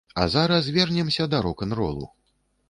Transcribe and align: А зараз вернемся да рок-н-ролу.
А 0.15 0.23
зараз 0.35 0.69
вернемся 0.77 1.27
да 1.35 1.41
рок-н-ролу. 1.47 2.11